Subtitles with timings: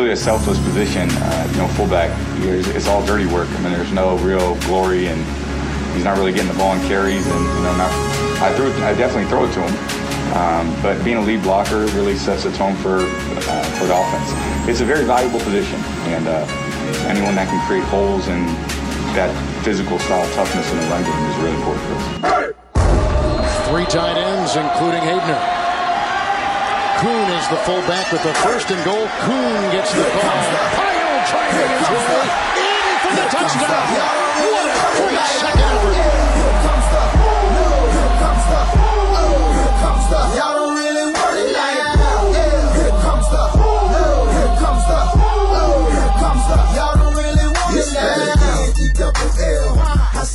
[0.00, 1.08] really a selfless position.
[1.12, 2.10] Uh, you know, fullback,
[2.74, 3.48] it's all dirty work.
[3.50, 5.20] I mean, there's no real glory, and
[5.94, 7.26] he's not really getting the ball and carries.
[7.26, 7.92] And you know, not,
[8.40, 9.74] I threw I definitely throw it to him.
[10.32, 14.32] Um, but being a lead blocker really sets the tone for uh, for the offense.
[14.68, 15.78] It's a very valuable position,
[16.08, 16.46] and uh,
[17.04, 18.48] anyone that can create holes and
[19.12, 19.28] that
[19.64, 21.94] physical style toughness in the run game is really important for
[22.24, 23.68] us.
[23.68, 25.59] Three tight ends, including Habener.
[27.00, 29.08] Kuhn is the fullback with the first and goal.
[29.24, 30.36] Kuhn gets the ball.
[30.76, 32.28] Pile trying his way
[32.60, 33.88] in for the touchdown.
[34.36, 35.96] What a great second effort.
[40.36, 40.59] Y'all don't really want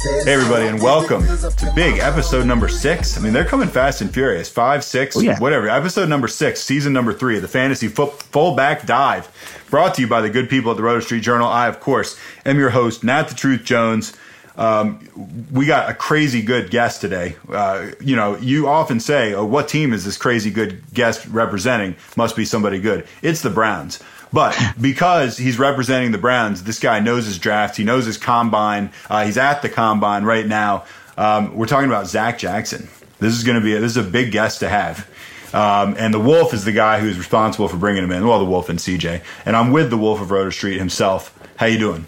[0.05, 3.17] Hey, everybody, and welcome to big episode number six.
[3.17, 4.47] I mean, they're coming fast and furious.
[4.47, 5.39] Five, six, yeah.
[5.39, 5.67] whatever.
[5.67, 9.27] Episode number six, season number three, the Fantasy Fo- Fullback Dive,
[9.71, 11.47] brought to you by the good people at the Roto Street Journal.
[11.47, 14.13] I, of course, am your host, Nat the Truth Jones.
[14.57, 17.35] Um, we got a crazy good guest today.
[17.49, 21.95] Uh, you know, you often say, oh, what team is this crazy good guest representing?
[22.15, 23.07] Must be somebody good.
[23.23, 24.03] It's the Browns.
[24.33, 27.77] But because he's representing the Browns, this guy knows his draft.
[27.77, 28.91] He knows his combine.
[29.09, 30.85] Uh, he's at the combine right now.
[31.17, 32.89] Um, we're talking about Zac Jackson.
[33.19, 35.09] This is going to be a, this is a big guest to have.
[35.53, 38.27] Um, and the Wolf is the guy who's responsible for bringing him in.
[38.27, 39.23] Well, the Wolf and CJ.
[39.45, 41.31] And I'm with the Wolf of Roto Street himself.
[41.55, 42.05] How you doing?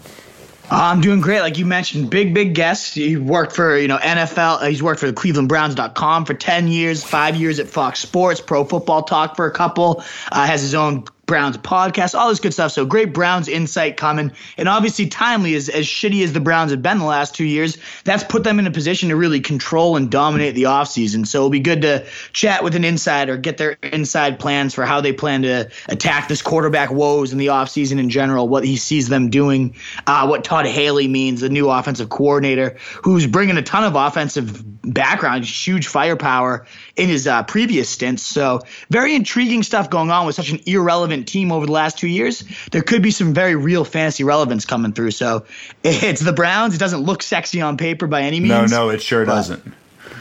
[0.70, 1.40] I'm doing great.
[1.40, 2.94] Like you mentioned, big, big guest.
[2.94, 4.60] He worked for, you know, NFL.
[4.60, 8.64] Uh, he's worked for the ClevelandBrowns.com for 10 years, five years at Fox Sports, Pro
[8.64, 10.04] Football Talk for a couple.
[10.30, 12.72] Uh, has his own Browns podcast, all this good stuff.
[12.72, 14.32] So great Browns insight coming.
[14.56, 18.24] And obviously timely as, shitty as the Browns have been the last two years, that's
[18.24, 21.26] put them in a position to really control and dominate the offseason.
[21.26, 25.00] So it'll be good to chat with an insider, get their inside plans for how
[25.00, 29.08] they plan to attack this quarterback woes in the offseason in general, what he sees
[29.08, 33.84] them doing, uh, what Todd Haley means, the new offensive coordinator, who's bringing a ton
[33.84, 36.66] of offensive background, huge firepower
[36.98, 38.22] in his uh, previous stints.
[38.22, 38.60] So
[38.90, 42.44] very intriguing stuff going on with such an irrelevant team over the last two years.
[42.72, 45.12] There could be some very real fantasy relevance coming through.
[45.12, 45.46] So
[45.84, 46.74] it's the Browns.
[46.74, 48.70] It doesn't look sexy on paper by any means.
[48.70, 49.74] No, no, it sure but, doesn't.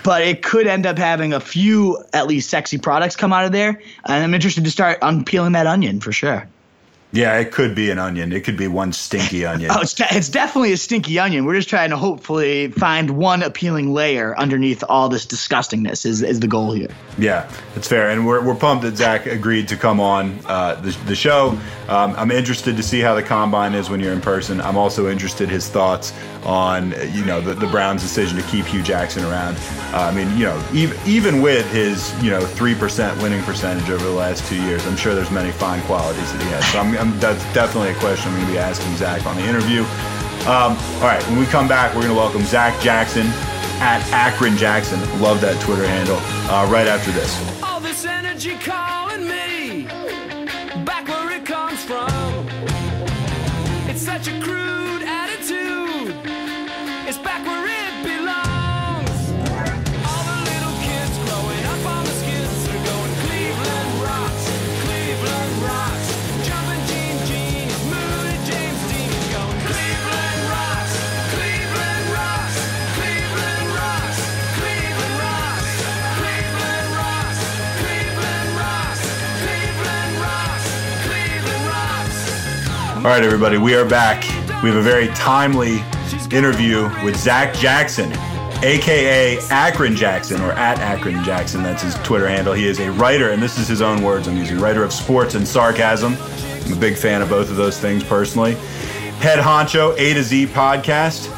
[0.03, 3.51] But it could end up having a few at least sexy products come out of
[3.51, 3.81] there.
[4.05, 6.47] And I'm interested to start unpeeling that onion for sure.
[7.17, 8.31] Yeah, it could be an onion.
[8.31, 9.71] It could be one stinky onion.
[9.73, 11.45] oh, it's, de- it's definitely a stinky onion.
[11.45, 16.05] We're just trying to hopefully find one appealing layer underneath all this disgustingness.
[16.05, 16.89] Is is the goal here?
[17.17, 20.91] Yeah, that's fair, and we're, we're pumped that Zac agreed to come on uh, the,
[21.07, 21.57] the show.
[21.87, 24.61] Um, I'm interested to see how the combine is when you're in person.
[24.61, 26.13] I'm also interested his thoughts
[26.45, 29.57] on you know the, the Browns' decision to keep Hue Jackson around.
[29.91, 33.89] Uh, I mean, you know, even even with his you know three percent winning percentage
[33.89, 36.65] over the last two years, I'm sure there's many fine qualities that he has.
[36.71, 39.43] So I'm, I'm, that's definitely a question I'm going to be asking Zac on the
[39.43, 39.81] interview.
[40.47, 43.27] Um, all right, when we come back, we're going to welcome Zac Jackson
[43.79, 44.99] at Akron Jackson.
[45.19, 46.17] Love that Twitter handle.
[46.49, 47.61] Uh, right after this.
[47.63, 49.83] All this energy calling me
[50.83, 52.47] back where it comes from.
[53.89, 54.66] It's such a crude
[83.07, 84.21] All right, everybody, we are back.
[84.61, 85.81] We have a very timely
[86.29, 88.11] interview with Zac Jackson,
[88.61, 91.63] aka Akron Jackson, or at Akron Jackson.
[91.63, 92.51] That's his Twitter handle.
[92.51, 95.35] He is a writer, and this is his own words I'm using writer of sports
[95.35, 96.17] and sarcasm.
[96.65, 98.55] I'm a big fan of both of those things personally.
[99.21, 101.33] Head honcho, A to Z podcast.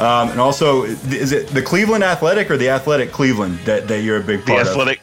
[0.00, 4.16] Um, and also, is it the Cleveland Athletic or the Athletic Cleveland that, that you're
[4.16, 4.96] a big The part of?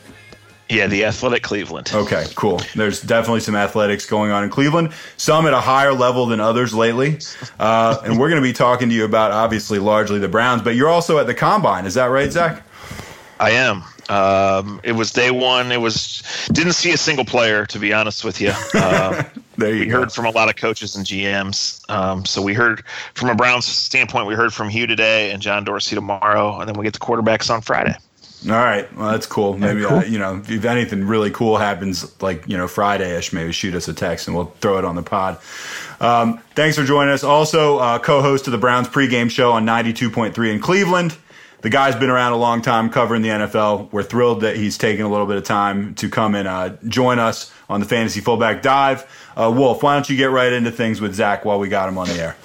[0.70, 1.92] Yeah, the athletic Cleveland.
[1.94, 2.60] Okay, cool.
[2.76, 6.74] There's definitely some athletics going on in Cleveland, some at a higher level than others
[6.74, 7.20] lately.
[7.60, 10.76] Uh, and we're going to be talking to you about obviously largely the Browns, but
[10.76, 11.86] you're also at the combine.
[11.86, 12.64] Is that right, Zac?
[13.40, 13.84] I am.
[14.10, 15.72] Um, it was day one.
[15.72, 18.52] It was didn't see a single player to be honest with you.
[18.76, 19.26] Um,
[19.58, 20.00] There you we go.
[20.02, 21.82] heard from a lot of coaches and GMs.
[21.90, 22.84] Um, so we heard
[23.16, 24.28] from a Browns standpoint.
[24.28, 27.50] We heard from Hue today and John Dorsey tomorrow, and then we get the quarterbacks
[27.50, 27.96] on Friday.
[28.46, 28.96] All right.
[28.96, 29.58] Well, that's cool.
[29.58, 33.52] Maybe, Uh, you know, if anything really cool happens, like, you know, Friday ish, maybe
[33.52, 35.40] shoot us a text and we'll throw it on the pod.
[36.00, 37.24] Um, thanks for joining us.
[37.24, 41.16] Also, uh, co host of the Browns pregame show on 92.3 in Cleveland.
[41.64, 43.92] the guy's been around a long time covering the NFL.
[43.92, 47.18] We're thrilled that he's taking a little bit of time to come and uh, join
[47.18, 49.04] us on the Fantasy Fullback Dive.
[49.36, 51.98] Uh, Wolf, why don't you get right into things with Zac while we got him
[51.98, 52.36] on the air?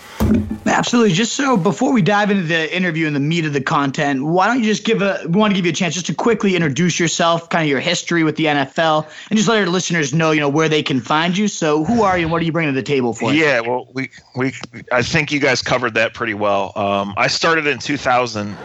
[0.67, 1.13] Absolutely.
[1.13, 4.47] Just so before we dive into the interview and the meat of the content, why
[4.47, 6.55] don't you just give a we want to give you a chance just to quickly
[6.55, 10.31] introduce yourself, kind of your history with the NFL, and just let our listeners know,
[10.31, 11.49] you know, where they can find you.
[11.49, 13.31] So who are you and what are you bringing to the table for?
[13.31, 13.37] us?
[13.37, 14.53] Yeah, well, we we
[14.91, 16.73] I think you guys covered that pretty well.
[16.77, 18.57] Um, I started in 2000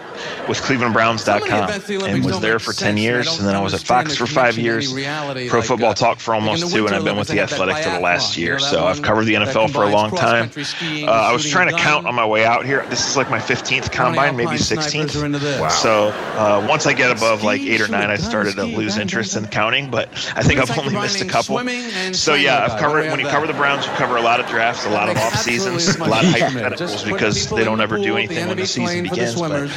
[0.47, 4.27] with ClevelandBrowns.com and was there for 10 years, and then I was at Fox for
[4.27, 4.91] five years,
[5.49, 8.37] Pro Football Talk for almost two, and I've been with the Athletic for the last
[8.37, 8.59] year.
[8.59, 10.51] So I've covered the NFL for a long time.
[11.07, 12.85] Uh, I was trying to count on my way out here.
[12.89, 15.59] This is like my 15th combine, maybe 16th.
[15.59, 15.67] Wow.
[15.69, 19.35] So uh, once I get above like eight or nine, I started to lose interest
[19.35, 21.57] in counting, but I think I've only missed a couple.
[22.13, 24.85] So yeah, I've covered when you cover the Browns, you cover a lot of drafts,
[24.85, 28.47] a lot of off seasons, a lot of hypotheticals because they don't ever do anything
[28.47, 29.35] when the season begins.
[29.35, 29.69] But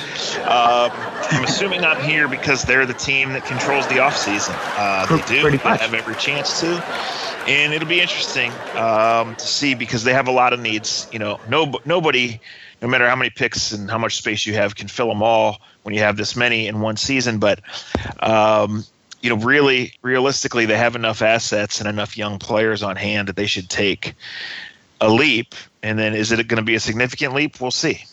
[0.44, 0.88] uh,
[1.30, 4.54] I'm assuming I'm here because they're the team that controls the off season.
[4.58, 5.50] Uh, they do.
[5.50, 6.82] They have every chance to.
[7.46, 11.08] And it'll be interesting um, to see because they have a lot of needs.
[11.12, 12.40] You know, no, nobody,
[12.82, 15.60] no matter how many picks and how much space you have, can fill them all
[15.82, 17.38] when you have this many in one season.
[17.38, 17.60] But
[18.20, 18.84] um,
[19.22, 23.36] you know, really, realistically, they have enough assets and enough young players on hand that
[23.36, 24.14] they should take
[25.00, 25.54] a leap.
[25.82, 27.60] And then, is it going to be a significant leap?
[27.60, 28.04] We'll see.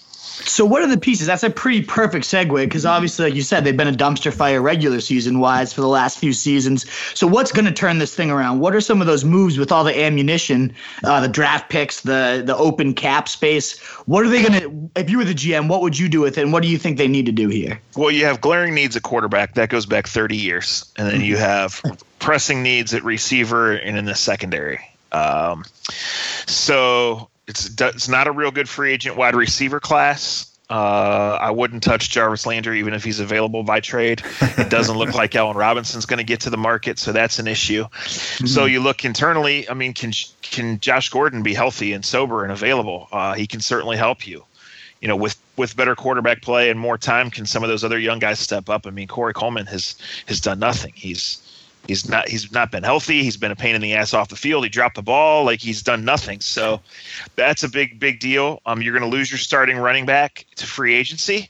[0.46, 1.28] So what are the pieces?
[1.28, 4.62] That's a pretty perfect segue because obviously, like you said, they've been a dumpster fire
[4.62, 6.86] regular season wise for the last few seasons.
[7.16, 8.60] So what's going to turn this thing around?
[8.60, 12.44] What are some of those moves with all the ammunition, uh, the draft picks, the
[12.46, 13.80] the open cap space?
[14.06, 15.00] What are they going to?
[15.00, 16.42] If you were the GM, what would you do with it?
[16.42, 17.82] And what do you think they need to do here?
[17.96, 19.56] Well, you have glaring needs at quarterback.
[19.56, 20.86] That goes back 30 years.
[20.98, 21.82] And then you have
[22.20, 24.80] pressing needs at receiver and in the secondary.
[25.12, 25.66] Um,
[26.46, 30.52] so it's, it's not a real good free agent wide receiver class.
[30.70, 34.22] Uh, I wouldn't touch Jarvis Landry even if he's available by trade.
[34.42, 37.48] It doesn't look like Allen Robinson's going to get to the market, so that's an
[37.48, 37.86] issue.
[38.06, 39.70] So you look internally.
[39.70, 40.12] I mean, can
[40.42, 43.08] can Josh Gordon be healthy and sober and available?
[43.14, 44.44] Uh, he can certainly help you
[45.02, 48.00] you know, with with better quarterback play and more time, can some of those other
[48.00, 48.88] young guys step up?
[48.88, 49.96] I mean, Corey Coleman has
[50.28, 50.94] has done nothing.
[50.96, 51.40] He's
[51.88, 53.24] he's not he's not been healthy.
[53.24, 54.64] He's been a pain in the ass off the field.
[54.64, 55.46] He dropped the ball.
[55.46, 56.42] Like he's done nothing.
[56.42, 56.82] So
[57.36, 58.62] that's a big big deal.
[58.66, 61.50] Um, you're going to lose your starting running back to free agency.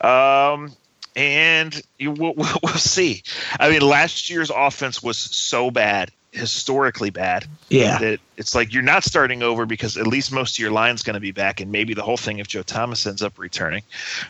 [0.00, 0.72] Um,
[1.16, 3.22] and you we'll, we'll we'll see.
[3.58, 7.46] I mean, last year's offense was so bad, historically bad.
[7.68, 7.98] Yeah.
[7.98, 11.14] That it's like you're not starting over because at least most of your line's going
[11.14, 13.82] to be back, and maybe the whole thing if Joe Thomas ends up returning,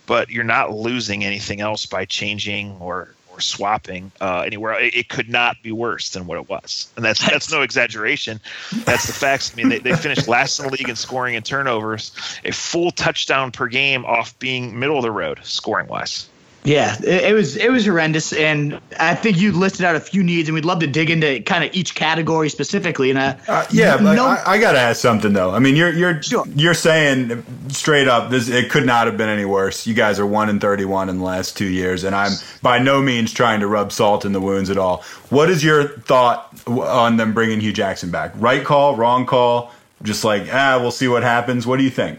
[0.07, 4.81] but you're not losing anything else by changing or swapping uh, anywhere.
[4.81, 8.41] It, it could not be worse than what it was, and that's that's no exaggeration.
[8.85, 9.53] That's the facts.
[9.53, 12.13] I mean, they, they finished last in the league in scoring and turnovers,
[12.45, 16.29] a full touchdown per game off being middle of the road scoring wise.
[16.63, 20.23] Yeah, it, it was it was horrendous, and I think you listed out a few
[20.23, 23.09] needs, and we'd love to dig into kind of each category specifically.
[23.09, 25.53] And uh, Uh, yeah, but no- I, I got to ask something though.
[25.53, 26.45] I mean, you're you're Sure.
[26.55, 29.87] you're saying straight up this it could not have been any worse.
[29.87, 32.79] You guys are one and thirty one in the last two years, and I'm by
[32.79, 35.03] no means trying to rub salt in the wounds at all.
[35.31, 38.33] What is your thought on them bringing Hue Jackson back?
[38.37, 39.73] Right call, wrong call?
[40.03, 41.67] Just like ah, we'll see what happens.
[41.67, 42.19] What do you think?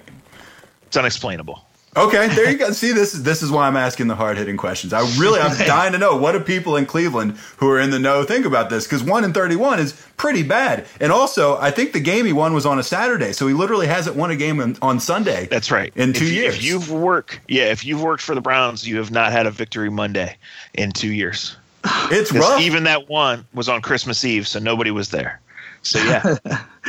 [0.87, 1.63] It's unexplainable.
[1.97, 2.71] Okay, there you go.
[2.71, 4.93] See, this is this is why I'm asking the hard hitting questions.
[4.93, 7.99] I really, I'm dying to know what do people in Cleveland who are in the
[7.99, 10.85] know think about this because one in 31 is pretty bad.
[11.01, 13.87] And also, I think the game he won was on a Saturday, so he literally
[13.87, 15.47] hasn't won a game on, on Sunday.
[15.47, 15.91] That's right.
[15.97, 18.95] In two if, years, If you've worked, yeah, if you've worked for the Browns, you
[18.95, 20.37] have not had a victory Monday
[20.73, 21.57] in two years.
[22.13, 25.41] It's rough, Even that one was on Christmas Eve, so nobody was there.
[25.81, 26.23] So yeah,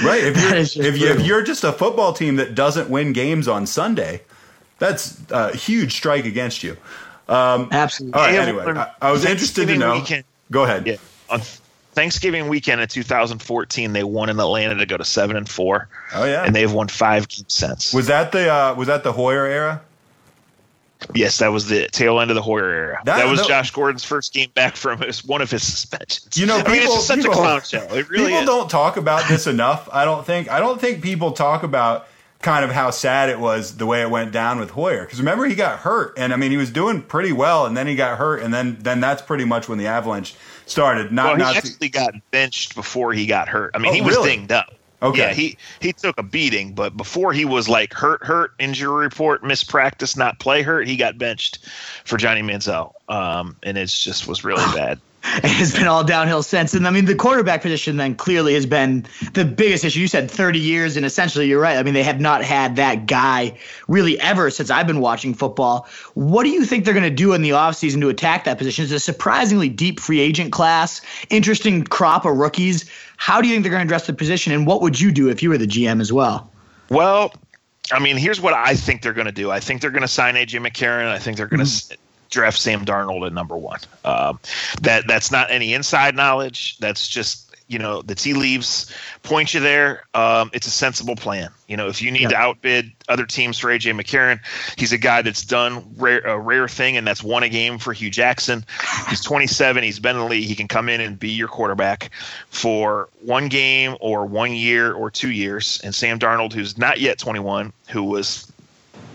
[0.04, 0.22] right?
[0.22, 0.54] If you're
[0.86, 4.20] if, you, if you're just a football team that doesn't win games on Sunday,
[4.82, 6.76] that's a huge strike against you.
[7.28, 8.18] Um, absolutely.
[8.18, 8.34] All right.
[8.34, 9.94] Yeah, Anyway, I, I was interested to Thanksgiving know.
[9.94, 10.86] weekend- Go ahead.
[10.86, 10.96] yeah.
[11.30, 11.40] On
[11.94, 16.24] Thanksgiving weekend in 2014, they won in Atlanta to go to seven and four, Oh
[16.24, 16.42] yeah.
[16.44, 17.94] and they've won five games since.
[17.94, 19.80] was that the uh, was that the Hoyer era?
[21.14, 23.00] yes, that was the tail end of the Hoyer era.
[23.04, 26.36] That- That, was that- Josh Gordon's first game back from his, one of his suspensions.
[26.36, 27.82] You know, I mean, it's people- just such people- a clown show.
[27.94, 28.46] It really people is.
[28.46, 29.88] don't talk about this enough.
[29.92, 30.50] I don't think.
[30.50, 32.06] I don't think people talk about
[32.42, 35.02] kind of how sad it was the way it went down with Hoyer.
[35.04, 37.86] Because remember, he got hurt, and I mean, he was doing pretty well, and then
[37.86, 40.34] he got hurt, and then then that's pretty much when the Avalanche
[40.66, 41.12] started.
[41.12, 41.56] Not Well, he not.
[41.56, 43.70] actually got benched before he got hurt.
[43.74, 44.30] I mean, Oh, he was really?
[44.36, 44.74] dinged up.
[45.02, 45.18] Okay.
[45.18, 49.42] Yeah, he he took a beating, but before he was like hurt, hurt, injury report,
[49.42, 51.58] missed practice, not play hurt, he got benched
[52.04, 52.92] for Johnny Manziel.
[53.08, 55.00] Um, and it just was really bad.
[55.24, 56.74] And it's been all downhill since.
[56.74, 60.00] And I mean, the quarterback position then clearly has been the biggest issue.
[60.00, 61.76] You said 30 years, and essentially you're right.
[61.76, 63.56] I mean, they have not had that guy
[63.88, 65.86] really ever since I've been watching football.
[66.14, 68.84] What do you think they're going to do in the offseason to attack that position?
[68.84, 71.00] It's a surprisingly deep free agent class,
[71.30, 72.90] interesting crop of rookies.
[73.16, 75.28] How do you think they're going to address the position, and what would you do
[75.28, 76.50] if you were the GM as well?
[76.88, 77.32] Well,
[77.92, 79.50] I mean, here's what I think they're going to do.
[79.50, 81.06] I think they're going to sign AJ McCarron.
[81.06, 82.01] I think they're going to mm-hmm.
[82.32, 83.80] Draft Sam Darnold at number one.
[84.04, 84.40] Um,
[84.80, 86.78] that that's not any inside knowledge.
[86.78, 90.04] That's just you know the tea leaves point you there.
[90.14, 91.50] Um, it's a sensible plan.
[91.68, 92.28] You know, if you need yeah.
[92.30, 94.40] to outbid other teams for AJ McCarron,
[94.76, 97.92] he's a guy that's done rare, a rare thing, and that's won a game for
[97.92, 98.64] Hue Jackson.
[99.08, 99.82] He's 27.
[99.82, 100.44] He's been in the league.
[100.44, 102.10] He can come in and be your quarterback
[102.50, 105.80] for one game or one year or two years.
[105.84, 108.51] And Sam Darnold, who's not yet 21, who was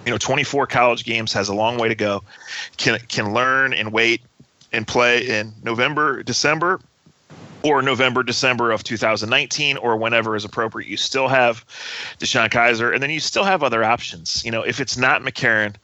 [0.07, 2.23] you know 24 college games, has a long way to go.
[2.77, 4.21] Can can learn and wait
[4.71, 6.79] and play in November, December,
[7.61, 10.89] or November, December of 2019, or whenever is appropriate.
[10.89, 11.65] You still have
[12.19, 14.45] DeShone Kizer, and then you still have other options.
[14.45, 15.75] You know, if it's not McCarron,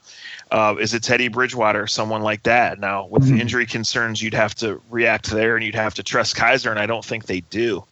[0.52, 2.80] uh, is it Teddy Bridgewater, someone like that?
[2.80, 3.36] Now, with mm-hmm.
[3.36, 6.80] the injury concerns, you'd have to react there, and you'd have to trust Kizer, and
[6.80, 7.84] I don't think they do.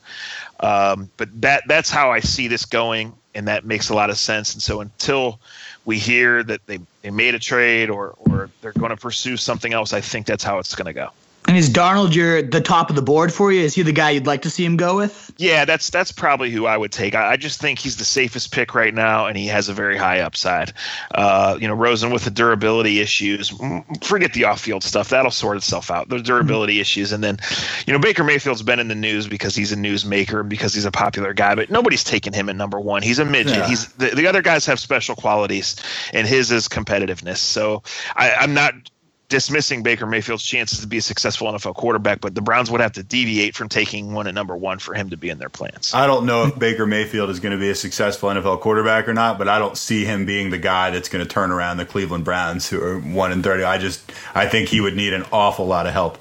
[0.61, 4.17] Um, but that that's how I see this going, and that makes a lot of
[4.17, 4.53] sense.
[4.53, 5.39] And so until
[5.85, 9.73] we hear that they, they made a trade or or they're going to pursue something
[9.73, 11.09] else, I think that's how it's going to go.
[11.51, 13.60] And is Darnold your the top of the board for you?
[13.60, 15.34] Is he the guy you'd like to see him go with?
[15.36, 17.13] Yeah, that's that's probably who I would take.
[17.13, 19.98] I, I just think he's the safest pick right now, and he has a very
[19.98, 20.72] high upside.
[21.13, 23.51] Uh, you know, Rosen with the durability issues.
[24.01, 26.08] Forget the off-field stuff; that'll sort itself out.
[26.08, 26.81] The durability mm-hmm.
[26.84, 27.38] issues, and then,
[27.86, 30.86] you know, Baker Mayfield's been in the news because he's a newsmaker and because he's
[30.86, 33.01] a popular guy, but nobody's taking him at number one.
[33.01, 33.58] He's a midget.
[33.58, 33.67] Yeah.
[33.67, 35.75] He's the, the other guys have special qualities,
[36.13, 37.39] and his is competitiveness.
[37.39, 37.84] So
[38.15, 38.74] I, I'm not
[39.31, 42.91] dismissing Baker Mayfield's chances to be a successful NFL quarterback, but the Browns would have
[42.91, 45.93] to deviate from taking one at number one for him to be in their plans.
[45.93, 49.13] I don't know if Baker Mayfield is going to be a successful NFL quarterback or
[49.13, 51.85] not, but I don't see him being the guy that's going to turn around the
[51.85, 53.63] Cleveland Browns, who are one and thirty.
[53.63, 56.17] I just I think he would need an awful lot of help.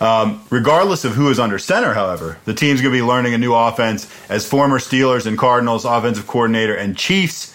[0.00, 3.38] Um, regardless of who is under center, however, the team's going to be learning a
[3.38, 7.54] new offense as former Steelers and Cardinals offensive coordinator and Chiefs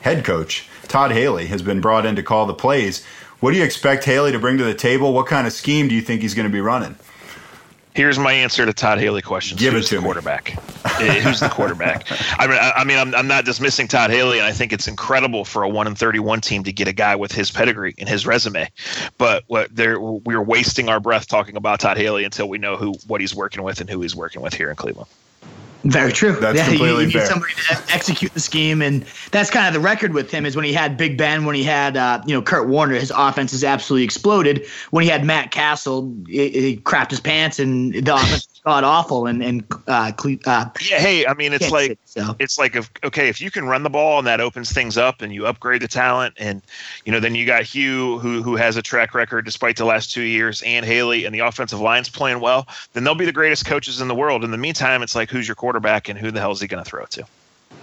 [0.00, 3.04] head coach Todd Haley has been brought in to call the plays.
[3.40, 5.12] What do you expect Haley to bring to the table?
[5.12, 6.96] What kind of scheme do you think he's going to be running?
[7.94, 9.60] Here's my answer to Todd Haley questions.
[9.60, 10.56] Give Who's it to the quarterback?
[11.00, 12.06] Eh, who's the quarterback?
[12.40, 14.88] I mean, I, I mean, I'm, I'm not dismissing Todd Haley, and I think it's
[14.88, 18.08] incredible for a one and thirty-one team to get a guy with his pedigree and
[18.08, 18.68] his resume.
[19.16, 22.94] But what there, we're wasting our breath talking about Todd Haley until we know who,
[23.06, 25.08] what he's working with, and who he's working with here in Cleveland.
[25.84, 26.32] Very true.
[26.32, 29.72] That's yeah, completely you, you need somebody to execute the scheme, and that's kind of
[29.72, 30.44] the record with him.
[30.44, 33.12] Is when he had Big Ben, when he had uh, you know Kurt Warner, his
[33.14, 34.66] offense has absolutely exploded.
[34.90, 39.26] When he had Matt Cassel, he, he crapped his pants, and the offense god awful.
[39.26, 40.12] And and uh,
[40.46, 42.36] uh, yeah, hey, I mean, it's like so.
[42.38, 45.22] it's like if, okay, if you can run the ball and that opens things up,
[45.22, 46.62] and you upgrade the talent, and
[47.04, 50.12] you know, then you got Hue who who has a track record despite the last
[50.12, 52.68] two years, and Haley, and the offensive line's playing well.
[52.92, 54.44] Then they'll be the greatest coaches in the world.
[54.44, 56.82] In the meantime, it's like who's your quarterback and who the hell is he going
[56.82, 57.24] to throw to?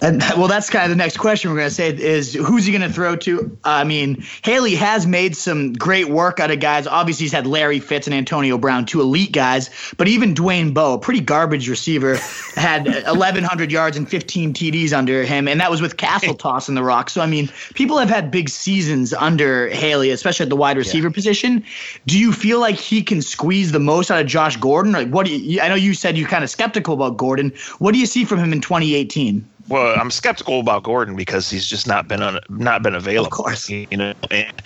[0.02, 2.72] And well, that's kind of the next question we're going to say is who's he
[2.72, 3.56] going to throw to?
[3.64, 6.86] I mean, Haley has made some great work out of guys.
[6.86, 10.94] Obviously, he's had Larry Fitz and Antonio Brown, two elite guys, but even Dwayne Bowe,
[10.94, 12.16] a pretty garbage receiver,
[12.56, 16.82] had 1,100 yards and 15 TDs under him, and that was with Cassel tossing the
[16.82, 17.08] rock.
[17.08, 21.08] So, I mean, people have had big seasons under Haley, especially at the wide receiver
[21.08, 21.14] yeah.
[21.14, 21.64] position.
[22.06, 24.92] Do you feel like he can squeeze the most out of Josh Gordon?
[24.92, 27.54] Like, what do you, I know you said you're kind of skeptical about Gordon.
[27.78, 29.48] What do you see from him in 2018?
[29.68, 33.26] Well, I'm skeptical about Gordon because he's just not been on, not been available.
[33.26, 34.14] Of course, you know.
[34.30, 34.62] And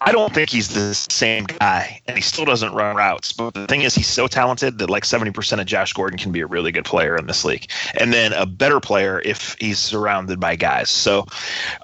[0.00, 3.32] I don't think he's the same guy, and he still doesn't run routes.
[3.32, 6.40] But the thing is, he's so talented that like 70% of Josh Gordon can be
[6.40, 10.38] a really good player in this league, and then a better player if he's surrounded
[10.38, 10.90] by guys.
[10.90, 11.26] So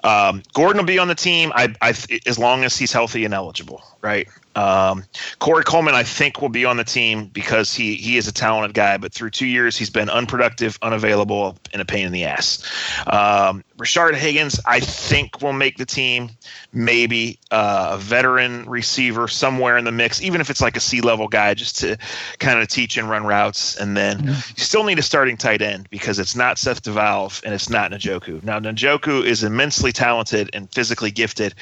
[0.03, 1.51] um, Gordon will be on the team.
[1.55, 1.93] I, I,
[2.27, 4.27] as long as he's healthy and eligible, right?
[4.55, 5.03] Um,
[5.39, 8.73] Corey Coleman, I think, will be on the team because he he is a talented
[8.73, 12.63] guy, but through two years he's been unproductive, unavailable, and a pain in the ass.
[13.07, 16.31] Um, Rashard Higgins, I think, will make the team.
[16.73, 20.99] Maybe uh, a veteran receiver somewhere in the mix, even if it's like a C
[20.99, 21.97] level guy, just to
[22.39, 23.77] kind of teach and run routes.
[23.77, 24.27] And then mm-hmm.
[24.27, 27.91] you still need a starting tight end because it's not Seth DeValve and it's not
[27.91, 28.43] Njoku.
[28.43, 31.55] Now, Njoku is immensely talented and physically gifted,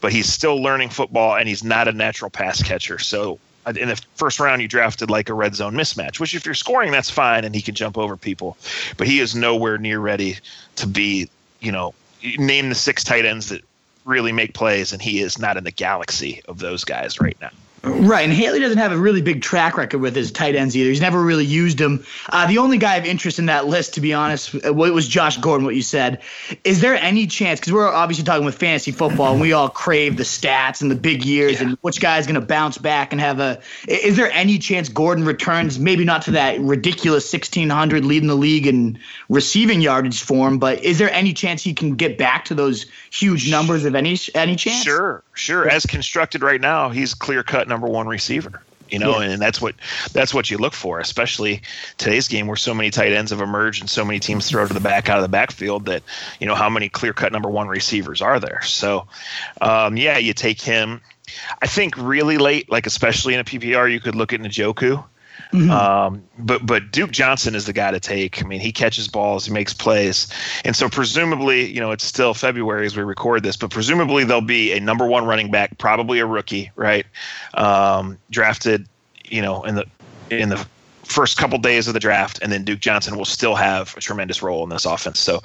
[0.00, 2.98] but he's still learning football and he's not a natural pass catcher.
[2.98, 6.46] So uh, in the first round you drafted like a red zone mismatch which if
[6.46, 8.56] you're scoring that's fine and he can jump over people
[8.96, 10.36] but he is nowhere near ready
[10.76, 11.28] to be
[11.60, 11.94] you know,
[12.38, 13.62] name the six tight ends that
[14.04, 17.50] really make plays, and he is not in the galaxy of those guys right now.
[17.84, 20.90] Right, and Haley doesn't have a really big track record with his tight ends either.
[20.90, 22.04] He's never really used them.
[22.28, 25.36] Uh, the only guy of interest in that list, to be honest, uh, was Josh
[25.36, 25.64] Gordon.
[25.64, 26.20] What you said.
[26.64, 27.60] Is there any chance?
[27.60, 30.96] Because we're obviously talking with fantasy football, and we all crave the stats and the
[30.96, 31.68] big years, Yeah.
[31.68, 33.60] and which guy is going to bounce back and have a.
[33.86, 35.78] Is there any chance Gordon returns?
[35.78, 40.98] Maybe not to that ridiculous 1600 leading the league in receiving yardage form, but is
[40.98, 43.84] there any chance he can get back to those huge numbers?
[43.84, 44.82] Of any any chance?
[44.82, 45.68] Sure, sure.
[45.68, 48.62] As constructed right now, he's clear cut number one receiver.
[48.90, 49.32] You know, Yeah.
[49.32, 49.74] and that's what
[50.14, 51.60] that's what you look for, especially
[51.98, 54.72] today's game where so many tight ends have emerged and so many teams throw to
[54.72, 55.84] the back out of the backfield.
[55.84, 56.02] That
[56.40, 58.62] you know how many clear cut number one receivers are there?
[58.62, 59.06] So,
[59.60, 61.02] um, yeah, you take him.
[61.60, 65.04] I think really late, like especially in a PPR, you could look at Njoku.
[65.70, 68.42] Um, but but Duke Johnson is the guy to take.
[68.42, 70.28] I mean, he catches balls, he makes plays,
[70.64, 74.42] and so presumably, you know, it's still February as we record this, but presumably there'll
[74.42, 77.06] be a number one running back, probably a rookie, right?
[77.54, 78.86] Um, drafted,
[79.24, 79.86] you know, in the
[80.30, 80.66] in the
[81.08, 84.42] first couple days of the draft, and then Duke Johnson will still have a tremendous
[84.42, 85.18] role in this offense.
[85.18, 85.42] So,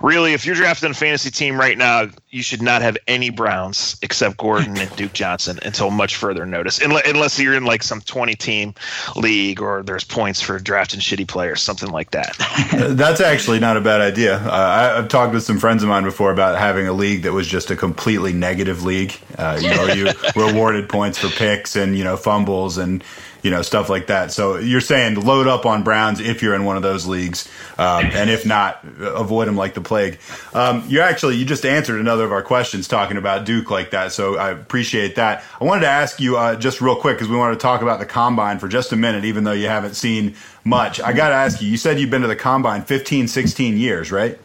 [0.00, 3.96] really, if you're drafting a fantasy team right now, you should not have any Browns
[4.02, 8.34] except Gordon and Duke Johnson until much further notice, unless you're in like some 20
[8.34, 8.74] team
[9.16, 12.36] league or there's points for drafting shitty players, something like that.
[12.96, 14.36] That's actually not a bad idea.
[14.36, 17.32] Uh, I, I've talked with some friends of mine before about having a league that
[17.32, 19.18] was just a completely negative league.
[19.38, 23.02] Uh, you know, you rewarded points for picks and you know fumbles and
[23.46, 24.32] you know stuff like that.
[24.32, 27.48] So you're saying load up on Browns if you're in one of those leagues,
[27.78, 30.18] um, and if not, avoid them like the plague.
[30.52, 34.10] Um, you actually you just answered another of our questions talking about Duke like that.
[34.10, 35.44] So I appreciate that.
[35.60, 38.00] I wanted to ask you uh, just real quick because we wanted to talk about
[38.00, 40.34] the combine for just a minute, even though you haven't seen
[40.64, 41.00] much.
[41.00, 41.68] I got to ask you.
[41.68, 44.40] You said you've been to the combine 15, 16 years, right?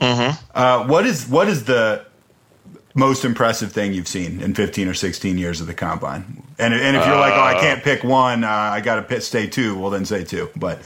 [0.00, 0.44] Mm-hmm.
[0.54, 2.06] Uh, what is what is the
[2.98, 6.42] most impressive thing you've seen in 15 or 16 years of the combine?
[6.58, 9.46] And, and if you're like, oh, I can't pick one, uh, I got to stay
[9.46, 9.78] two.
[9.78, 10.50] Well, then say two.
[10.56, 10.80] But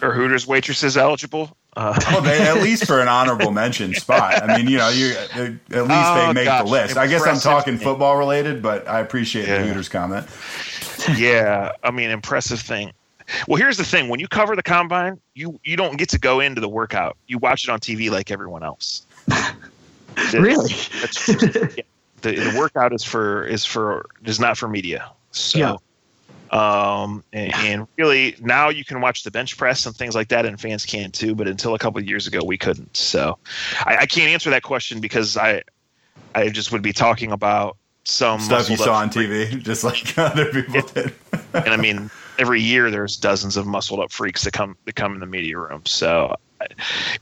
[0.00, 1.56] Are Hooters waitresses eligible?
[1.76, 4.42] Uh, well, they, at least for an honorable mention spot.
[4.42, 6.96] I mean, you know, you at least they Oh, make gosh, the list.
[6.96, 9.58] I guess I'm talking football related, but I appreciate Yeah.
[9.62, 10.26] the Hooters comment.
[11.16, 12.92] yeah, I mean, impressive thing.
[13.48, 16.40] Well, here's the thing: when you cover the combine, you you don't get to go
[16.40, 17.16] into the workout.
[17.26, 19.06] You watch it on TV like everyone else.
[20.40, 20.72] Really?
[21.00, 21.28] That's
[21.76, 21.82] yeah.
[22.22, 25.10] the, the workout is for is for is not for media.
[25.32, 25.76] So, Yeah.
[26.50, 30.44] um, and, and really now you can watch the bench press and things like that,
[30.46, 31.34] and fans can too.
[31.34, 32.96] But until a couple of years ago, we couldn't.
[32.96, 33.38] So,
[33.86, 35.62] I, I can't answer that question because I
[36.34, 40.50] I just would be talking about some Stuff you saw on TV, just like other
[40.52, 41.14] people did.
[41.54, 45.14] and I mean, every year there's dozens of muscled up freaks that come that come
[45.14, 45.82] in the media room.
[45.86, 46.36] So, I-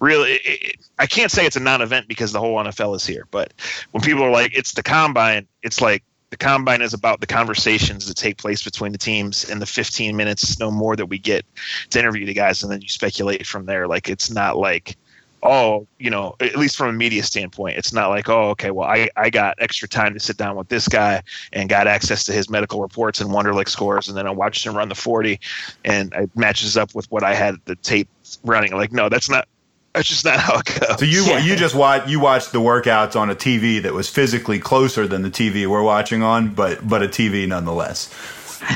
[0.00, 3.26] really, it, I can't say it's a non-event because the whole NFL is here.
[3.30, 3.52] But
[3.90, 8.06] when people are like, "It's the combine," it's like the combine is about the conversations
[8.06, 11.44] that take place between the teams and the 15 minutes, no more, that we get
[11.90, 13.86] to interview the guys, and then you speculate from there.
[13.86, 14.96] Like it's not like.
[15.42, 18.86] Oh, you know, at least from a media standpoint, it's not like, oh, okay, well,
[18.86, 21.22] I, I got extra time to sit down with this guy
[21.52, 24.76] and got access to his medical reports and Wonderlic scores, and then I watched him
[24.76, 25.40] run the 40,
[25.84, 28.08] and it matches up with what I had the tape
[28.44, 28.72] running.
[28.72, 29.48] Like, no, that's not.
[29.94, 30.98] That's just not how it goes.
[31.00, 31.38] So you Yeah.
[31.40, 35.22] you just watch you watched the workouts on a TV that was physically closer than
[35.22, 38.08] the TV we're watching on, but but a TV nonetheless.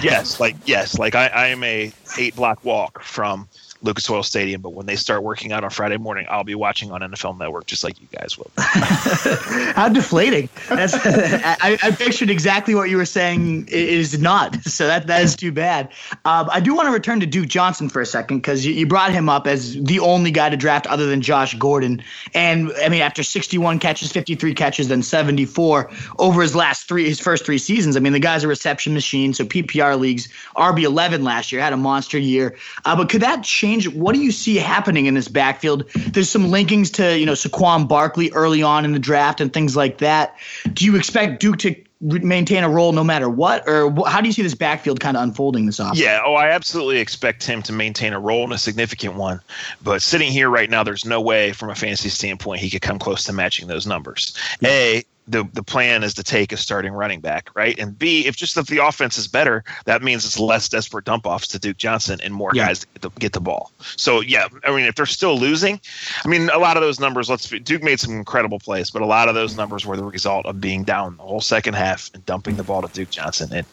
[0.03, 3.49] yes, like yes, like I, I am a eight block walk from
[3.85, 6.91] Lucas Oil Stadium, but when they start working out on Friday morning, I'll be watching
[6.91, 8.51] on NFL Network just like you guys will.
[8.57, 10.49] How deflating!
[10.69, 13.69] That's I, I pictured exactly what you were saying.
[13.69, 15.91] Is not so that that is too bad.
[16.25, 18.87] Um, I do want to return to Duke Johnson for a second because you, you
[18.87, 22.89] brought him up as the only guy to draft other than Josh Gordon, and I
[22.89, 27.59] mean after 61 catches, 53 catches, then 74 over his last three, his first three
[27.59, 27.99] seasons.
[27.99, 29.35] I mean the guy's a reception machine.
[29.35, 32.57] So PPR leagues, RB 11 last year had a monster year.
[32.87, 33.74] Uh, but could that change?
[33.83, 35.89] What do you see happening in this backfield?
[35.95, 39.77] There's some linkings to you know Saquon Barkley early on in the draft and things
[39.77, 40.37] like that.
[40.73, 44.33] Do you expect Duke to maintain a role no matter what, or how do you
[44.33, 45.97] see this backfield kind of unfolding this off?
[45.97, 49.41] Yeah, oh, I absolutely expect him to maintain a role and a significant one.
[49.83, 52.99] But sitting here right now, there's no way from a fantasy standpoint he could come
[52.99, 54.37] close to matching those numbers.
[54.63, 57.79] A, the the plan is to take a starting running back, right?
[57.79, 61.27] And B, if just if the offense is better, that means it's less desperate dump
[61.27, 62.67] offs to Duke Johnson and more Yeah.
[62.67, 63.73] guys to get the, get the ball.
[63.97, 65.81] So yeah, I mean, if they're still losing,
[66.25, 67.31] I mean, a lot of those numbers.
[67.31, 70.45] Let's Duke made some incredible plays, but a lot of those numbers were the result
[70.47, 73.51] of being down the whole second half and dumping the ball to Duke Johnson.
[73.53, 73.67] And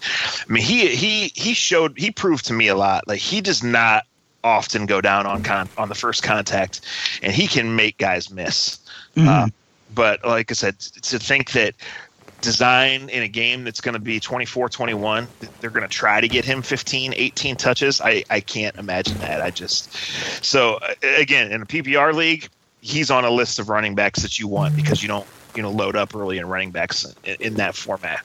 [0.47, 3.07] I mean, he he he showed he proved to me a lot.
[3.07, 4.05] Like he does not
[4.43, 6.81] often go down on con on the first contact,
[7.21, 8.79] and he can make guys miss.
[9.17, 9.49] Uh,
[9.93, 11.75] but like I said, to think that
[12.41, 15.27] design in a game that's going to be 24-21
[15.60, 19.41] they're going to try to get him 15 18 touches i i can't imagine that.
[19.41, 19.93] I just
[20.43, 22.49] so again in a ppr league
[22.82, 25.71] he's on a list of running backs that you want because you don't you know
[25.71, 28.21] load up early in running backs in, in that format.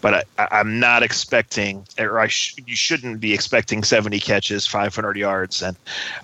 [0.00, 5.16] But I, i'm not expecting or i sh- you shouldn't be expecting 70 catches 500
[5.16, 5.76] yards and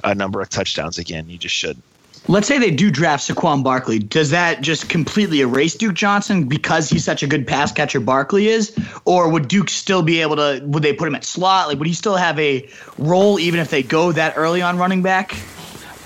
[0.03, 1.29] a number of touchdowns again.
[1.29, 1.85] You just shouldn't
[2.29, 4.01] Let's say they do draft Saquon Barkley.
[4.01, 8.49] Does that just completely erase Duke Johnson because he's such a good pass catcher Barkley
[8.49, 8.77] is?
[9.05, 11.69] Or would Duke still be able to would they put him at slot?
[11.69, 15.03] Like would he still have a role even if they go that early on running
[15.03, 15.37] back?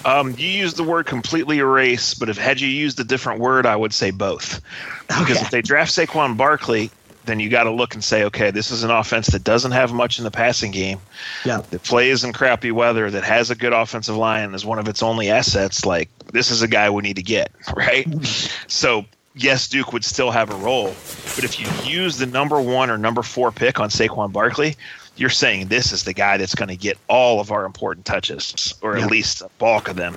[0.05, 3.67] Um, you used the word completely erase, but if had you used a different word,
[3.67, 4.61] I would say both.
[5.09, 5.41] Because Okay.
[5.41, 6.91] if they draft Saquon Barkley,
[7.31, 9.93] then you got to look and say, okay, this is an offense that doesn't have
[9.93, 10.99] much in the passing game,
[11.45, 11.63] Yeah.
[11.71, 15.03] that plays in crappy weather, that has a good offensive line as one of its
[15.03, 15.87] only assets.
[15.87, 18.09] Like this is a guy we need to get, right?
[18.09, 18.65] Mm-hmm.
[18.67, 20.93] so yes, Duke would still have a role,
[21.37, 24.77] but if you use the number one or number four pick on Saquon Barkley,
[25.17, 28.75] you're saying this is the guy that's going to get all of our important touches,
[28.81, 30.17] or at least a bulk of them.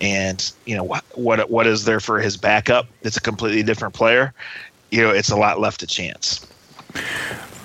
[0.00, 2.86] And you know what what what is there for his backup?
[3.02, 4.32] It's a completely different player.
[4.90, 6.46] You know, it's a lot left to chance.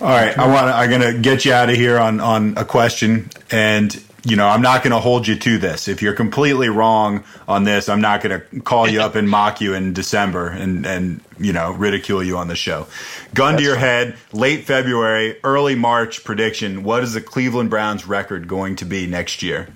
[0.01, 0.67] All right, I want.
[0.67, 4.61] I'm gonna get you out of here on on a question, and you know I'm
[4.61, 5.89] not gonna hold you to this.
[5.89, 9.73] If you're completely wrong on this, I'm not gonna call you up and mock you
[9.73, 12.87] in December and and you know ridicule you on the show.
[13.33, 16.83] Gun to your head, late February, early March prediction.
[16.83, 19.67] What is the Cleveland Browns record going to be next year?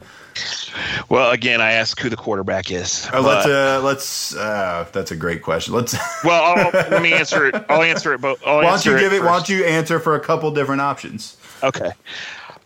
[1.10, 3.08] Well, again, I ask who the quarterback is.
[3.14, 4.36] Uh, let's uh, let's.
[4.36, 5.74] Uh, that's a great question.
[5.74, 5.96] Let's.
[6.24, 7.56] well, I'll, let me answer it.
[7.70, 8.42] I'll answer it both.
[8.46, 9.20] I'll why don't you give it?
[9.20, 9.24] first.
[9.24, 11.38] Why don't you answer for a couple different options?
[11.62, 11.92] Okay.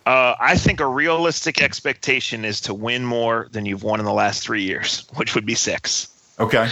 [0.06, 4.12] Uh, I think a realistic expectation is to win more than you've won in the
[4.12, 6.08] last three years, which would be six.
[6.40, 6.70] Okay.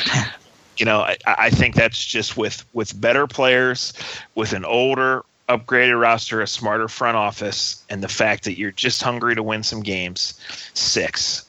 [0.78, 3.92] You know, I, I think that's just with with better players,
[4.35, 9.02] with an older, upgraded roster, a smarter front office, and the fact that you're just
[9.02, 10.40] hungry to win some games.
[10.74, 11.46] Six.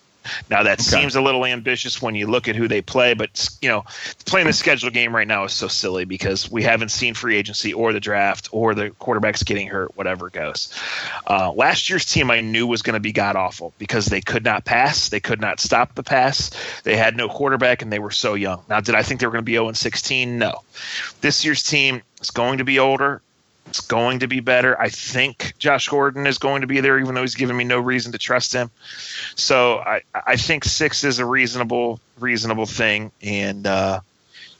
[0.49, 3.69] Now that seems a little ambitious when you look at who they play, but you
[3.69, 3.85] know,
[4.25, 7.73] playing the schedule game right now is so silly because we haven't seen free agency
[7.73, 10.73] or the draft or the quarterbacks getting hurt, whatever goes.
[11.27, 14.43] Uh, last year's team I knew was going to be god awful because they could
[14.43, 16.51] not pass, they could not stop the pass,
[16.83, 18.63] they had no quarterback, and they were so young.
[18.69, 20.37] Now, did I think they were going to be 0 16?
[20.37, 20.61] No.
[21.21, 23.21] This year's team is going to be older.
[23.69, 24.79] It's going to be better.
[24.79, 27.79] I think Josh Gordon is going to be there, even though he's given me no
[27.79, 28.71] reason to trust him.
[29.35, 33.99] So I, I think six is a reasonable reasonable thing, and uh,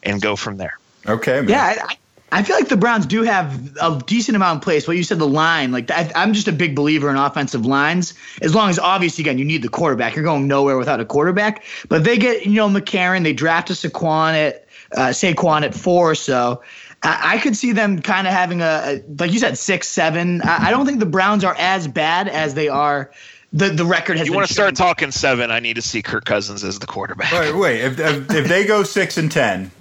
[0.04, 0.78] and go from there.
[1.08, 1.42] Okay.
[1.42, 1.50] Man.
[1.50, 1.98] Yeah, I, I-
[2.30, 4.86] I feel like the Browns do have a decent amount in place.
[4.86, 8.14] What you said, the line, like I, I'm just a big believer in offensive lines.
[8.42, 11.64] As long as obviously again you need the quarterback, you're going nowhere without a quarterback.
[11.88, 16.16] But they get you know McCarron, they draft a Saquon at uh, Saquon at four,
[16.16, 16.62] so.
[17.04, 20.42] I I could see them kind of having a, a- like you said, six, seven.
[20.42, 23.12] I I don't think the Browns are as bad as they are.
[23.54, 24.28] The the record has.
[24.28, 25.52] You want to start talking seven?
[25.52, 27.32] I need to see Kirk Cousins as the quarterback.
[27.32, 27.82] Wait, wait.
[27.82, 29.72] If, if, if they go six and ten,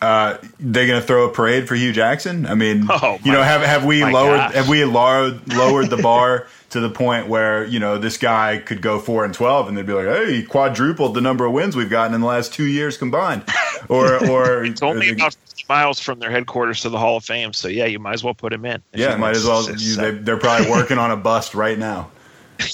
[0.00, 2.46] uh, they're going to throw a parade for Hue Jackson.
[2.46, 4.54] I mean, Oh, you know, have have we lowered gosh.
[4.54, 8.82] have we lowered lowered the bar to the point where you know this guy could
[8.82, 11.76] go four and twelve, and they'd be like, hey, he quadrupled the number of wins
[11.76, 13.44] we've gotten in the last two years combined,
[13.88, 17.52] or or It's only about 50 miles from their headquarters to the Hall of Fame,
[17.52, 18.82] so yeah, you might as well put him in.
[18.92, 19.70] Yeah, you might as well.
[19.70, 22.10] You, they, they're probably working on a bust right now.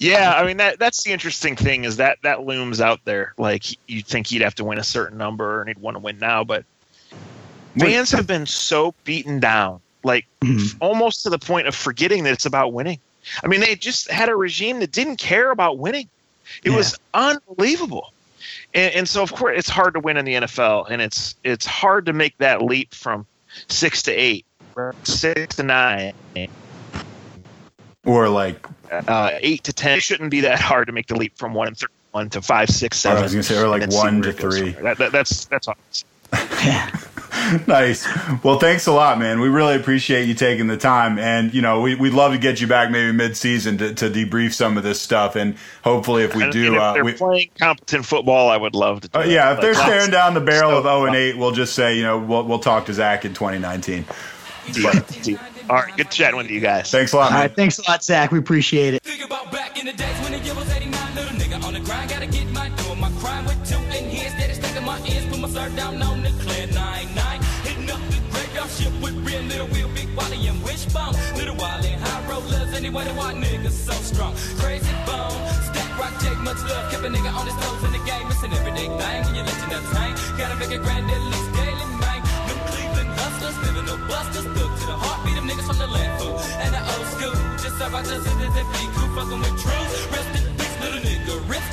[0.00, 3.34] Yeah, I mean that that's the interesting thing is that that looms out there.
[3.36, 6.18] Like you'd think he'd have to win a certain number and he'd want to win
[6.18, 6.64] now, but
[7.78, 10.26] fans have been so beaten down, like
[10.80, 12.98] almost to the point of forgetting that it's about winning.
[13.44, 16.08] I mean, they just had a regime that didn't care about winning.
[16.64, 18.12] It was unbelievable.
[18.74, 21.66] And, and so, of course, it's hard to win in the NFL, and it's it's
[21.66, 23.26] hard to make that leap from
[23.68, 24.46] six to eight,
[25.04, 26.14] six to nine,
[28.06, 29.98] Or like uh, eight to ten.
[29.98, 32.42] It shouldn't be that hard to make the leap from one and three, one to
[32.42, 33.18] five, six, seven.
[33.18, 34.70] I was gonna say, or like and then see one to three.
[34.70, 35.76] That, that, that's that's all.
[37.66, 38.06] nice.
[38.44, 39.40] Well, thanks a lot, man.
[39.40, 42.60] We really appreciate you taking the time, and you know, we, we'd love to get
[42.60, 46.44] you back maybe mid-season to, to debrief some of this stuff, and hopefully, if we
[46.44, 49.08] And- do, and if uh, they're we, playing competent football, I would love to.
[49.08, 49.30] Do uh, it.
[49.30, 51.96] yeah, if they're Like, staring down the barrel of zero and eight, we'll just say,
[51.96, 54.04] you know, we'll we'll talk to Zac in 2019.
[54.72, 55.38] Deal, deal.
[55.68, 56.90] All right, good chatting with you guys.
[56.90, 57.40] Thanks a lot, All man.
[57.40, 58.30] right, thanks a lot, Zac.
[58.32, 59.02] We appreciate it.
[63.10, 63.50] Think about back in the days when the year was 89.
[63.50, 64.30] Little nigga on the grind, gotta get my crime with two in here.
[64.30, 67.40] Steady stacking my ends, put my shirt down on the clear nine nine.
[67.62, 71.14] Hitting up the graveyard ship with real little wheel, big Wally and wishbone.
[71.34, 74.34] Little Wally, high rollers, anyway, the white niggas so strong.
[74.58, 75.36] Crazy bone,
[75.68, 78.26] stack rock, take much love, kept a nigga on his toes in the game.
[78.30, 80.14] It's an everyday thing, and you let your nuts hang.
[80.38, 82.20] Gotta make it grand at least daily, man.
[82.46, 83.10] Them Cleveland
[84.32, 86.38] just stuck to the heartbeat of niggas from the land fool.
[86.62, 90.12] And the old school, just about to sit there, be cool, fucking with truth.
[90.12, 90.59] Rest in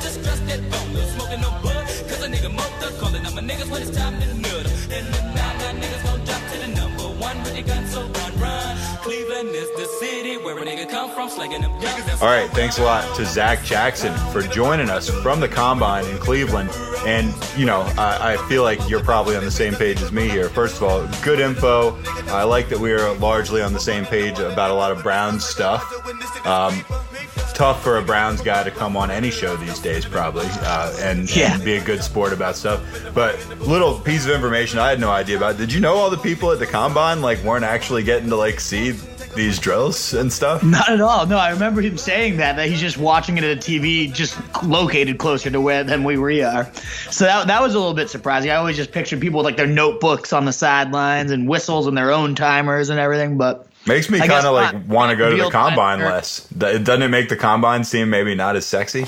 [0.02, 1.86] just bone, no smoking no bud.
[2.08, 2.50] Cause a nigga
[2.98, 4.70] calling my niggas when it's time to nutter.
[4.90, 8.40] And the now, now niggas gon' drop to the number one with gun, so run,
[8.40, 8.76] run.
[9.02, 11.72] Cleveland is the city where a nigga come from, slanging them.
[12.20, 16.18] All right, thanks a lot to Zac Jackson for joining us from the combine in
[16.18, 16.70] Cleveland.
[17.06, 20.28] And, you know, I, I feel like you're probably on the same page as me
[20.28, 20.48] here.
[20.48, 21.96] First of all, good info.
[22.26, 25.38] I like that we are largely on the same page about a lot of Brown
[25.38, 25.84] stuff.
[26.44, 26.84] Um,
[27.58, 31.28] tough for a Browns guy to come on any show these days, probably, uh, and,
[31.34, 31.54] Yeah.
[31.54, 32.80] and be a good sport about stuff.
[33.14, 35.58] But little piece of information I had no idea about.
[35.58, 38.60] Did you know all the people at the combine like weren't actually getting to like
[38.60, 38.94] see
[39.34, 40.62] these drills and stuff?
[40.62, 41.26] Not at all.
[41.26, 44.36] No, I remember him saying that that he's just watching it at a TV, just
[44.62, 46.70] located closer to where than we we are.
[47.10, 48.50] So that that was a little bit surprising.
[48.52, 51.98] I always just pictured people with like their notebooks on the sidelines and whistles and
[51.98, 53.36] their own timers and everything.
[53.36, 56.06] But Makes me kind of like want to go to the Real time combine or-
[56.10, 56.46] less.
[56.58, 59.06] Th- Doesn't it make the combine seem maybe not as sexy?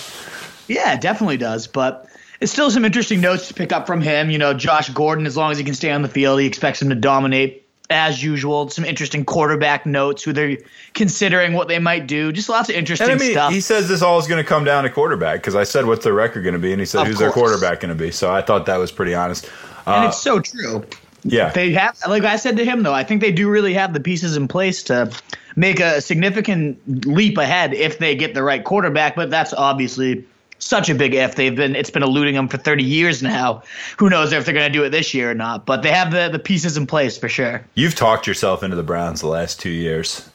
[0.68, 1.66] Yeah, it definitely does.
[1.66, 2.06] But
[2.40, 4.30] it's still some interesting notes to pick up from him.
[4.30, 6.80] You know, Josh Gordon, as long as he can stay on the field, he expects
[6.80, 8.70] him to dominate as usual.
[8.70, 10.56] Some interesting quarterback notes, who they're
[10.94, 12.30] considering what they might do.
[12.32, 13.52] Just lots of interesting And I mean, stuff.
[13.52, 16.04] he says this all is going to come down to quarterback because I said, "What's
[16.04, 18.10] their record going to be?" And he said, Of "Who's their quarterback going to be?"
[18.12, 19.50] So I thought that was pretty honest.
[19.86, 20.84] and Uh, it's so true.
[21.24, 23.92] Yeah, They have, like I said to him, though, I think they do really have
[23.92, 25.10] the pieces in place to
[25.56, 29.16] make a significant leap ahead if they get the right quarterback.
[29.16, 30.24] But that's obviously
[30.58, 31.36] such a big if.
[31.36, 33.62] They've been, it's been eluding them for 30 years now.
[33.98, 35.66] Who knows if they're going to do it this year or not?
[35.66, 37.64] But they have the, the pieces in place for sure.
[37.74, 40.28] you've talked yourself into the Browns the last two years.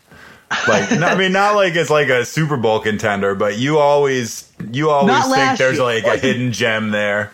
[0.67, 4.51] Like, no, I mean, not like it's like a Super Bowl contender, but you always,
[4.71, 5.83] you always Not think there's year.
[5.83, 7.31] like a hidden gem there.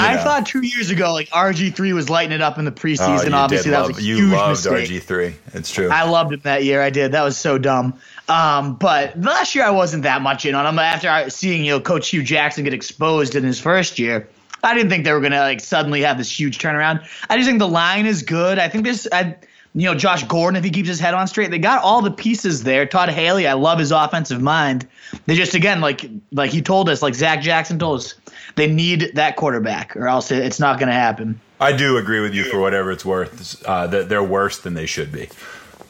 [0.00, 0.22] I know.
[0.22, 3.28] thought two years ago, like RG3 was lighting it up in the Oh, preseason.
[3.28, 4.64] you Obviously, that love, was a you huge loved.
[4.66, 5.34] RG three.
[5.54, 5.88] It's true.
[5.90, 6.82] I loved him that year.
[6.82, 7.12] I did.
[7.12, 7.94] That was so dumb.
[8.28, 10.78] Um, but last year I wasn't that much in on him.
[10.78, 14.28] After seeing you know Coach Hue Jackson get exposed in his first year,
[14.62, 17.04] I didn't think they were gonna like suddenly have this huge turnaround.
[17.28, 18.58] I just think the line is good.
[18.58, 19.08] I think this.
[19.12, 19.36] I,
[19.74, 22.10] you know, Josh Gordon, if he keeps his head on straight, they got all the
[22.10, 22.86] pieces there.
[22.86, 24.86] Todd Haley, I love his offensive mind.
[25.26, 28.14] They just again, like like he told us, like Zac Jackson told us,
[28.56, 31.40] they need that quarterback, or else it's not going to happen.
[31.60, 33.62] I do agree with you for whatever it's worth.
[33.64, 35.28] Uh, that they're worse than they should be.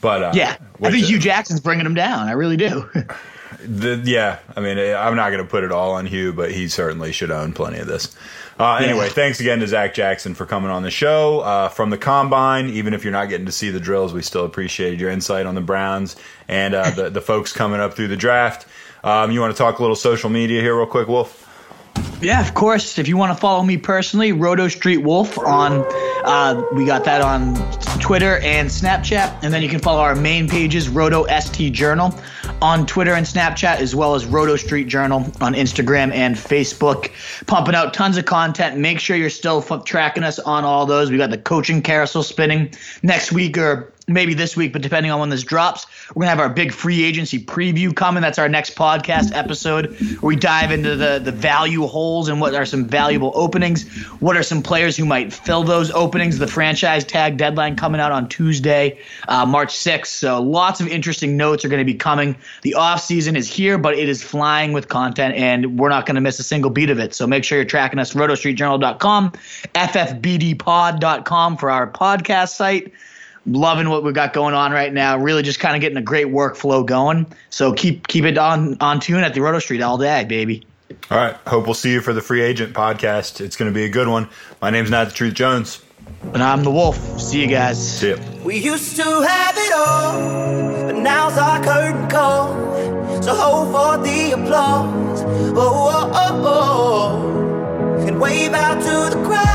[0.01, 2.29] But uh, Yeah, I think Hue Jackson's bringing them down.
[2.29, 2.89] I really do.
[3.59, 6.69] The, yeah, I mean, I'm not going to put it all on Hue, but he
[6.69, 8.15] certainly should own plenty of this.
[8.59, 9.13] Uh, anyway, Yeah.
[9.13, 12.69] thanks again to Zac Jackson for coming on the show uh, from the combine.
[12.69, 15.55] Even if you're not getting to see the drills, we still appreciated your insight on
[15.55, 16.15] the Browns
[16.47, 18.67] and uh, the the folks coming up through the draft.
[19.03, 21.47] Um, you want to talk a little social media here, real quick, Wolf?
[22.21, 22.99] Yeah, of course.
[22.99, 25.85] If you want to follow me personally, Roto Street Wolf on,
[26.25, 27.55] uh, we got that on
[27.99, 32.15] Twitter and Snapchat, and then you can follow our main pages, Roto ST Journal,
[32.63, 37.11] on Twitter and Snapchat, as well as Roto Street Journal on Instagram and Facebook.
[37.47, 38.77] Pumping out tons of content.
[38.77, 41.11] Make sure you're still f- tracking us on all those.
[41.11, 45.21] We got the coaching carousel spinning next week or maybe this week, but depending on
[45.21, 48.23] when this drops, we're gonna have our big free agency preview coming.
[48.23, 52.55] That's our next podcast episode where we dive into the the value holes and what
[52.55, 53.89] are some valuable openings.
[54.21, 56.39] What are some players who might fill those openings?
[56.39, 60.07] The franchise tag deadline coming out on Tuesday, uh, March 6th.
[60.07, 62.37] So lots of interesting notes are going to be coming.
[62.63, 66.17] The off season is here, but it is flying with content, and we're not going
[66.17, 67.15] to miss a single beat of it.
[67.15, 69.33] So make sure you're tracking us, rotostreetjournal.com,
[69.75, 72.93] ffbdpod.com for our podcast site
[73.47, 75.19] loving what we've got going on right now.
[75.19, 77.27] Really just kind of getting a great workflow going.
[77.51, 80.65] So keep keep it on on tune at the Roto Street all day, baby.
[81.11, 81.35] All right.
[81.47, 83.41] Hope we'll see you for the free agent podcast.
[83.41, 84.29] It's going to be a good one.
[84.61, 85.83] My name's Not the Truth Jones.
[86.35, 87.21] And I'm the Wolf.
[87.21, 87.99] See you guys.
[87.99, 88.17] See ya.
[88.45, 93.23] We used to have it all, but now's our curtain call.
[93.23, 95.23] So hold for the applause.
[95.23, 98.07] Oh, oh, oh, oh.
[98.07, 99.50] And wave out to the crowd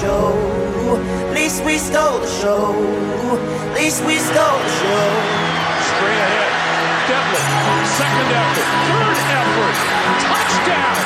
[0.00, 0.32] show.
[1.28, 2.72] At least we stole the show.
[2.72, 5.04] At least we stole the show.
[5.92, 6.52] Straight ahead.
[7.10, 9.76] Develin, second effort, third effort,
[10.24, 10.96] touchdown.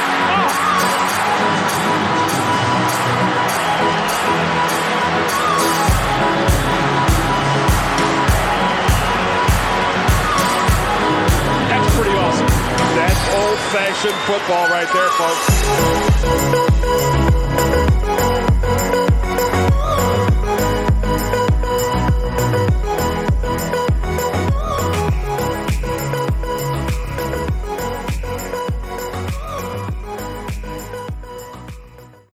[11.02, 12.46] Oh, that's pretty awesome.
[12.94, 17.23] That's old-fashioned football right there, folks.